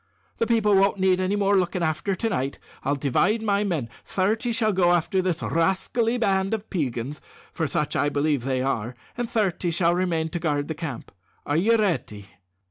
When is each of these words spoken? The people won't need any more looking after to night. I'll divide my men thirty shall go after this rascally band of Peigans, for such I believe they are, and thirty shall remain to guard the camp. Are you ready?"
The 0.39 0.47
people 0.47 0.73
won't 0.75 0.97
need 0.99 1.19
any 1.21 1.35
more 1.35 1.55
looking 1.59 1.83
after 1.83 2.15
to 2.15 2.29
night. 2.29 2.57
I'll 2.83 2.95
divide 2.95 3.43
my 3.43 3.63
men 3.63 3.87
thirty 4.03 4.51
shall 4.51 4.73
go 4.73 4.93
after 4.93 5.21
this 5.21 5.43
rascally 5.43 6.17
band 6.17 6.55
of 6.55 6.67
Peigans, 6.71 7.21
for 7.53 7.67
such 7.67 7.95
I 7.95 8.09
believe 8.09 8.43
they 8.43 8.63
are, 8.63 8.95
and 9.15 9.29
thirty 9.29 9.69
shall 9.69 9.93
remain 9.93 10.29
to 10.29 10.39
guard 10.39 10.69
the 10.69 10.73
camp. 10.73 11.11
Are 11.45 11.55
you 11.57 11.77
ready?" 11.77 12.29